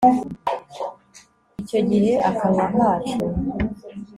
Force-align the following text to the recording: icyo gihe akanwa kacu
icyo 1.61 1.79
gihe 1.89 2.13
akanwa 2.29 2.65
kacu 2.75 3.15